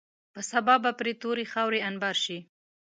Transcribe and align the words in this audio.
په 0.33 0.41
سبا 0.51 0.75
به 0.83 0.91
پرې 0.99 1.11
تورې 1.21 1.45
خاورې 1.51 1.79
انبار 1.89 2.15
شي. 2.23 2.37